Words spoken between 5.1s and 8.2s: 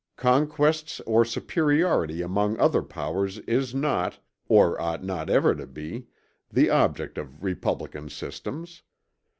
ever to be, the object of republican